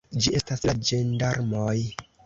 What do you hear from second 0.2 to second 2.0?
Ĝi estas la ĝendarmoj!